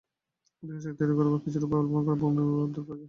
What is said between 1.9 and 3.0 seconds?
করে বমি বমি ভাব দূর করার যায়।